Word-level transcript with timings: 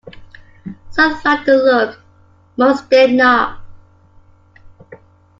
Some 0.89 1.11
liked 1.23 1.45
the 1.45 1.57
look, 1.57 1.99
most 2.57 2.89
did 2.89 3.13
not. 3.13 3.61